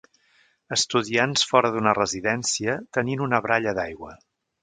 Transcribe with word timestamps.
Estudiants 0.75 1.43
fora 1.49 1.71
d'una 1.75 1.93
residència 1.99 2.77
tenint 2.99 3.23
una 3.27 3.43
baralla 3.47 3.75
d'aigua. 3.81 4.13